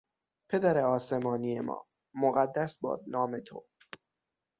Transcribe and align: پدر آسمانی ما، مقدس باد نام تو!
پدر 0.49 0.77
آسمانی 0.77 1.59
ما، 1.59 1.85
مقدس 2.15 2.71
باد 2.81 3.01
نام 3.13 3.33
تو! 3.47 3.57